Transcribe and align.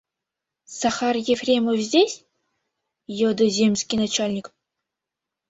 —Захар 0.79 1.15
Ефремов 1.33 1.77
здесь?— 1.87 2.23
йодо 3.19 3.45
земский 3.57 3.99
начальник. 4.03 4.45